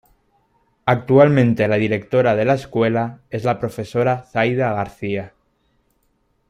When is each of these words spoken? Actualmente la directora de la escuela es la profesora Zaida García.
Actualmente 0.87 1.67
la 1.67 1.75
directora 1.75 2.35
de 2.35 2.43
la 2.43 2.55
escuela 2.55 3.21
es 3.29 3.43
la 3.43 3.59
profesora 3.59 4.23
Zaida 4.23 4.73
García. 4.73 5.35